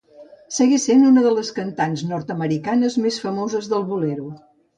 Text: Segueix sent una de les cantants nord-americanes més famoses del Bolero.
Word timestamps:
Segueix 0.53 0.85
sent 0.87 1.03
una 1.09 1.23
de 1.25 1.33
les 1.35 1.51
cantants 1.57 2.03
nord-americanes 2.13 2.97
més 3.05 3.21
famoses 3.27 3.71
del 3.77 3.87
Bolero. 3.93 4.35